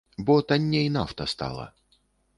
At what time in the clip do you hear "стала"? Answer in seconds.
1.37-1.67